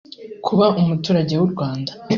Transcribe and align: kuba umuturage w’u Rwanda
kuba 0.45 0.65
umuturage 0.79 1.33
w’u 1.39 1.49
Rwanda 1.53 1.91